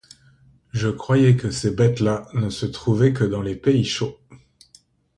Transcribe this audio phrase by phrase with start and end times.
[0.71, 4.17] Je croyais que ces bêtes-là ne se trouvaient que dans les pays chauds?